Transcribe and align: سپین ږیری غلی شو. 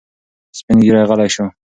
سپین 0.57 0.77
ږیری 0.85 1.03
غلی 1.09 1.29
شو. 1.35 1.45